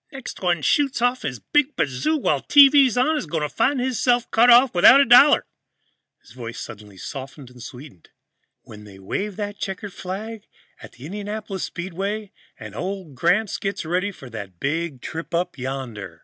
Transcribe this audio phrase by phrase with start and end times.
[0.11, 4.31] "Next one shoots off his big bazoo while the TV's on is gonna find hisself
[4.31, 5.45] cut off without a dollar"
[6.23, 8.09] his voice suddenly softened and sweetened
[8.63, 10.47] "when they wave that checkered flag
[10.81, 16.19] at the Indianapolis Speedway, and old Gramps gets ready for the Big Trip Up Yonder."